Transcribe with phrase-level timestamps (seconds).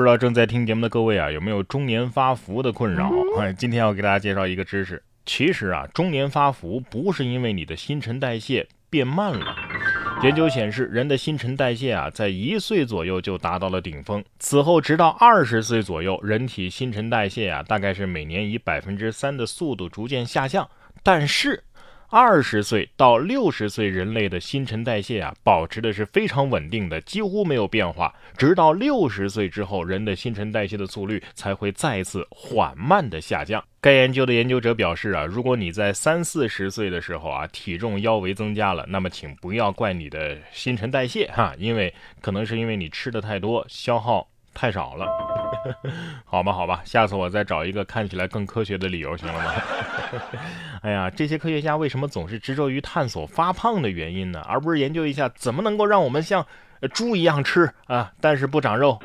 [0.00, 3.12] 不知道正在听节目的各位啊，有没有中年发福的困扰？
[3.38, 5.02] 哎，今天要给大家介绍一个知识。
[5.26, 9.54] 其实啊，中年发福不是因为你的新陈代谢变慢了。
[10.22, 20.66] 研究显示，人的新陈代谢啊，在一岁左右就达到了顶峰，此后直到二十岁左右，人体新陈代谢啊，大概是每年以百分之三的速度逐渐下降。
[21.02, 21.62] 但是，
[22.12, 28.12] 二十岁到六十岁，人类的新陈代谢啊，保持的是非常稳定的，几乎没有变化。
[28.36, 33.62] 直到六十岁之后，人的新陈代谢的速率才会再次缓慢的下降。
[33.80, 45.06] 该研究的研究者表示啊，如果你在三四十岁的时候啊，体重腰围增加了，那么请不要怪你的新陈代谢哈，因为可能是因为你吃的太多，消耗太少了。
[46.24, 49.52] 好吧，好吧，下次我再找一个看起来更科学的理由，行了吗？
[50.82, 54.42] 哎呀，这些科学家为什么总是执着于探索发胖的原因呢？
[54.48, 56.44] 而不是研究一下怎么能够让我们像
[56.92, 58.98] 猪一样吃啊，但是不长肉？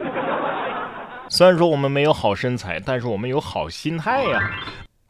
[1.27, 4.51] 虽然说我们没有好身材，但是我们有好心态呀。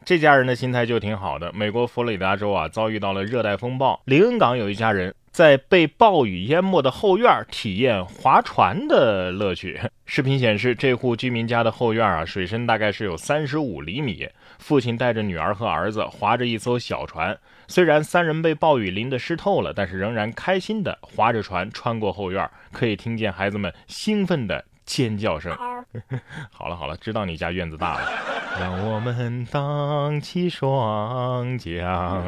[0.04, 1.52] 这家人的心态就挺好的。
[1.52, 5.14] 美国佛罗里达州啊，遭遇到了热带风暴，林恩港有一家人。
[5.36, 9.78] 在被暴雨淹没的后院体验划船的乐趣。
[10.06, 14.26] 视频显示，这户居民家的后院啊，水深大概是有三十五厘米。
[14.58, 25.54] 父亲带着女儿和儿子划着一艘小船，虽然三人被暴雨淋得湿透了，但是仍然开心地划着船穿过后院，可以听见孩子们兴奋的尖叫声。
[26.50, 28.35] 好了好了，知道你家院子大了。
[28.58, 32.22] 让我们荡起双桨。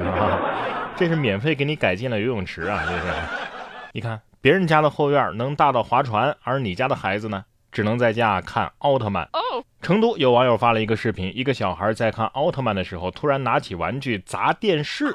[0.96, 2.82] 这是免费给你改建了游泳池啊！
[2.86, 3.04] 这是，
[3.92, 9.28] 你看别人家的后院能大到划船，而你家的孩子呢，只能在家看奥特曼。
[9.80, 15.06] 成都有网友发了一个视频，一个小孩在看奥特曼的时候，突然拿起玩具砸电视。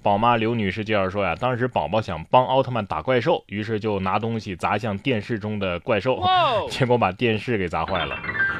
[0.00, 6.22] 宝妈刘女士介绍说呀，当时宝宝想帮奥特曼打怪兽，于是就拿东西砸向电视中的怪兽，
[6.70, 8.16] 结果把电视给砸坏了。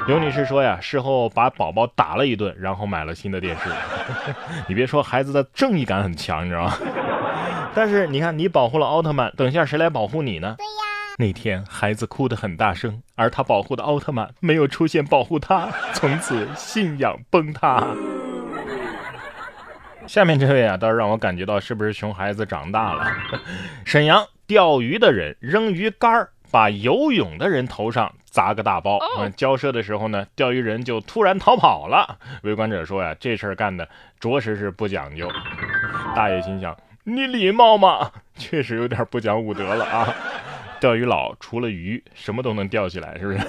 [0.07, 3.69] 刘女士说呀，事后把宝宝打了一顿，然后买了新的电视。
[4.67, 6.73] 你别说，孩子的正义感很强，你知道吗？
[7.75, 10.55] 但是你看，你保护了奥特曼，等下谁来保护你呢？
[10.57, 10.71] 对呀。
[11.19, 17.85] 那天孩子哭得很大声，而他保护的奥特曼没有出现保护他， 从此信仰崩塌。
[20.05, 23.05] 下面这位啊，倒是让我感觉到是不是熊孩子长大了？
[23.83, 26.29] 沈阳钓鱼的人扔鱼竿儿。
[26.57, 28.97] 把游泳的人头上砸个大包，
[29.35, 32.17] 交涉的时候呢，钓鱼人就突然逃跑了。
[32.41, 33.87] 围观者说呀，这事儿干的
[34.19, 35.29] 着实是不讲究。
[36.15, 38.11] 大爷心想，你礼貌吗？
[38.35, 40.11] 确实有点不讲武德了啊。
[40.79, 43.39] 钓鱼佬除了鱼，什么都能钓起来，是不是？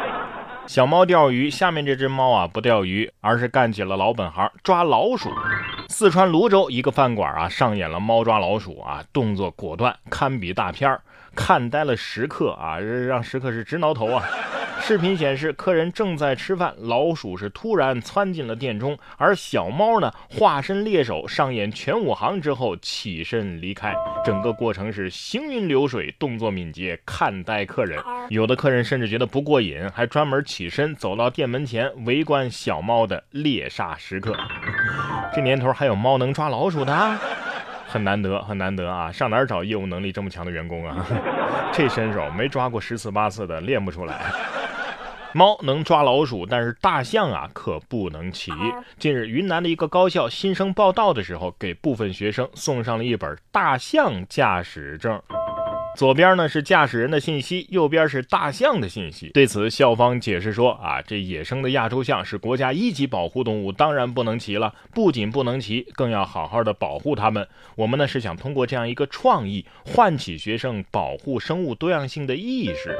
[0.66, 5.28] 小猫钓鱼，下面这只猫啊不钓鱼，而是干起了老本行，抓老鼠。
[5.88, 11.02] 四川泸州一个饭馆啊，上演了猫抓老鼠啊，动作果断，堪比大片儿。
[11.34, 14.24] 看呆了食客啊，让食客是直挠头啊！
[14.82, 23.94] 视频显示，客人正在吃饭，老鼠是突然窜进了店中，而小猫呢，化身猎手，上演全武行之后起身离开。
[24.24, 28.02] 整个过程是行云流水，动作敏捷，看呆客人。
[28.30, 34.34] 有的客人甚至觉得不过瘾，还专门起身走到店门前围观小猫的猎杀时刻。
[35.34, 37.18] 这年头还有猫能抓老鼠的？
[37.90, 39.10] 很难得，很难得啊！
[39.10, 41.04] 上哪儿找业务能力这么强的员工啊？
[41.74, 44.32] 这身手没抓过十次八次的练不出来。
[45.32, 48.52] 猫能抓老鼠，但是大象啊可不能骑。
[48.98, 55.20] 近日，云南的一个高校新生报道的时候，给部分学生送上了一本大象驾驶证。
[55.96, 59.28] 左边呢是驾驶人的信息，右边是大象的信息。
[59.34, 64.72] 对此，校方解释说：“啊，这野生的亚洲象是国家一级保护动物，当然不能骑了。
[64.94, 67.46] 不仅不能骑，更要好好的保护它们。
[67.74, 72.96] 我们呢是想通过这样一个创意，唤起学生保护生物多样性的意识。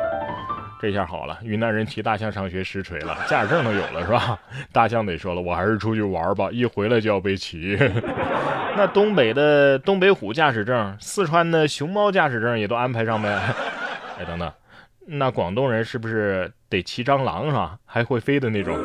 [0.80, 4.38] 这下好了，云南人骑大象上学实锤了，驾驶证都有了，是吧？
[4.72, 7.78] 大象得说了，我还是出去玩吧，一回来就要被骑。
[8.76, 13.28] ”那东北的东北虎驾驶证，四川的熊猫驾驶证也都安排上呗？
[14.18, 14.50] 哎，等等，
[15.06, 17.76] 那广东人是不是得骑蟑螂是吧？
[17.84, 18.78] 还会飞的那种？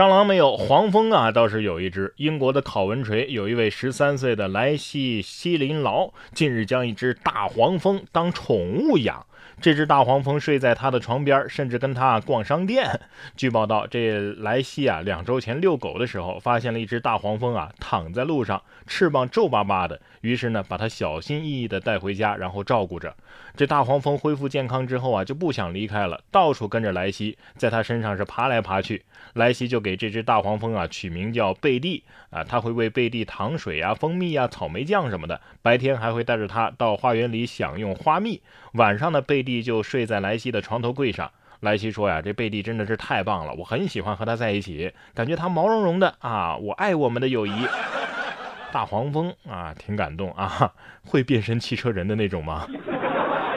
[0.00, 2.14] 蟑螂没有，黄蜂啊倒是有一只。
[2.16, 9.26] 英国的考文垂有一位十三岁的莱西西林劳，近日将一只大黄蜂当宠物养。
[9.60, 12.98] 这只大黄蜂睡在他的床边，甚至跟他逛商店。
[13.36, 20.00] 据报道，这莱西啊，两周前遛狗的时候，发现了一只大黄蜂啊躺在路上，翅膀皱巴巴的。
[20.22, 23.14] 于是呢，把它小心翼翼地带回家，然后照顾着。
[23.54, 29.04] 这大黄蜂恢复健康之后啊，就不想离开了，到处跟着莱西，在他身上是爬来爬去。
[29.34, 35.40] 莱西就给给这只大黄蜂啊取名叫贝蒂啊，他会喂贝蒂糖水啊、蜂蜜啊、草莓酱什么的。
[35.62, 38.40] 白天还会带着它到花园里享用花蜜，
[38.74, 39.60] 晚上呢，贝蒂。
[39.64, 41.32] 就睡在莱西的床头柜上。
[41.58, 47.52] 莱西说呀，这贝蒂真的是太棒了，我很喜欢和他在一起，感觉他毛茸茸的啊，我爱我们的友谊。
[48.72, 50.72] 大黄蜂啊，挺感动啊，
[51.04, 52.68] 会变身汽车人的那种吗？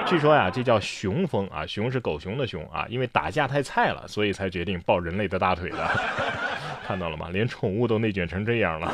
[0.06, 5.90] 据说呀，这叫熊蜂啊，熊是狗熊的熊啊，因为打架太菜了，所以才决定抱人类的大腿的。
[6.86, 7.30] 看到了吗？
[7.32, 8.94] 连宠物都内卷成这样了。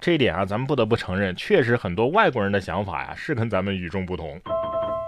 [0.00, 4.40] 这一点啊，咱们不得不承认，确实很多外国人的想法呀，是跟咱们与众不同。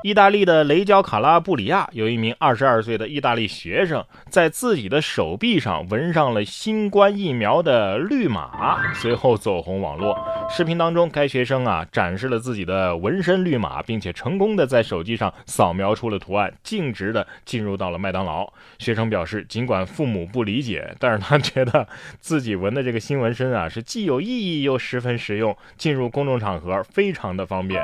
[0.02, 10.16] 意大利的雷焦卡拉布里亚有一名二十二岁的意大利学生，在自己的手臂上纹上了新冠疫苗的绿码，随后走红网络。
[10.48, 18.52] 视频当中，该学生啊展示了自己的纹身绿码，并且成功的在手机上扫描出了图案，径直的进入到了麦当劳。
[18.78, 21.88] 学生表示，尽管父母不理解，但是他觉得
[22.20, 27.82] 自己纹的这个新纹身啊是既有意义又十分实用，进入公众场合非常的方便。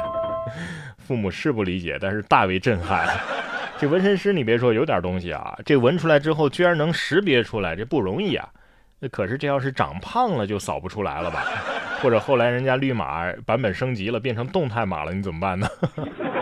[1.07, 3.07] 父母是不理解，但是大为震撼。
[3.79, 5.59] 这纹身师，你别说，有点东西啊！
[5.65, 8.49] 这纹出来之后，居然能识别出来，这不容易啊！
[9.01, 11.45] 那可是这要是长胖了，就扫不出来了吧？
[12.01, 15.69] 或者后来人家绿码版本升级了，变成动态码了，你怎么办呢？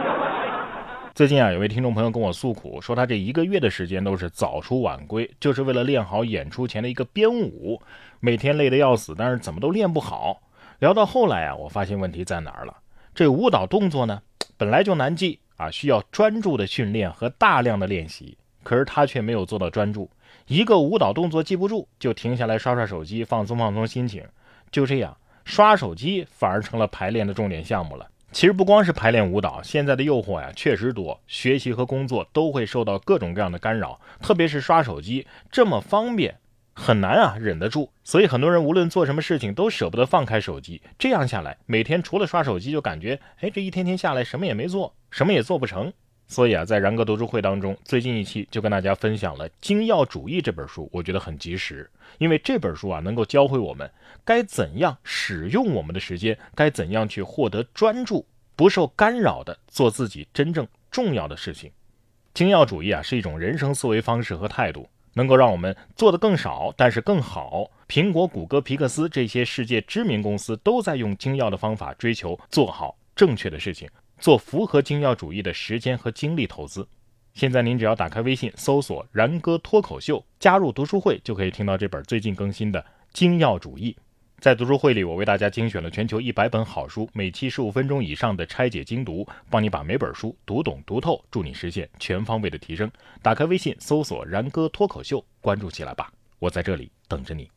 [1.14, 7.80] 最近啊，有位听众朋友跟我诉苦，说他这一个月的时间都是早出晚归，就是为了练好演出前的一个编舞，
[8.20, 10.42] 每天累得要死，但是怎么都练不好。
[10.78, 12.74] 聊到后来啊，我发现问题在哪儿了？
[13.14, 14.20] 这舞蹈动作呢？
[14.60, 18.36] 本来就难记啊，需要专注的训练和大量的练习。
[18.62, 20.10] 可是他却没有做到专注，
[20.48, 24.22] 一个舞蹈动作记不住，就停下来刷刷手机，放松放松心情。
[24.70, 25.16] 就这样，
[25.46, 28.06] 刷手机反而成了排练的重点项目了。
[28.32, 36.34] 其实不光是排练舞蹈，现在的诱惑呀确实多，学习和工作都会受到各种各样的干扰，特别是刷手机这么方便。
[36.74, 37.90] 很难啊，忍得住。
[38.04, 40.80] 所以很多人无论做什么事情都舍不得放开手机。
[40.98, 45.92] 这样下来，每天除了刷手机，就感觉，哎，这一天天下来什么也没做，什么也做不成。
[46.26, 53.90] 所以啊，在然哥读书会当中，最近一期就跟大家分享了《精要主义》这本书，我觉得很及时，因为这本书啊，能够教会我们
[54.24, 58.24] 该怎样使用我们的时间，该怎样去获得专注，
[58.54, 61.72] 不受干扰的做自己真正重要的事情。
[62.32, 64.88] 精要主义啊，是一种人生思维方式和态度。
[65.14, 67.70] 能够让我们做得更少，但是更好。
[67.88, 76.86] 苹果、谷歌、皮克斯这些世界知名公司都在用精要的方法追求做好正确的事情，做符合精要主义的时间和精力投资。
[77.32, 82.80] 现在您只要打开微信搜索“然哥脱口秀”，加入读书会，就可以听到这本最近更新的
[83.12, 83.96] 《精要主义》。
[84.40, 92.90] 在读书会里，我为大家精选了全球一百本好书，每期十五分钟以上的拆解精读，帮你把每本书读懂读透，助你实现全方位的提升。
[93.20, 97.50] 打开微信，搜索“然哥脱口秀”，关注起来吧，我在这里等着你。